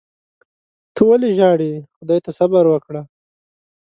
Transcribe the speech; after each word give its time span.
ته 0.95 1.01
ولي 1.09 1.31
ژاړې. 1.37 1.73
خدای 1.97 2.19
ته 2.25 2.31
صبر 2.39 2.63
وکړه 2.69 3.01